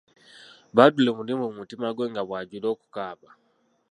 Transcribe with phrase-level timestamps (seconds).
[0.75, 3.29] Badru muli mu mutima gwe nga bw'ajula okukaaba.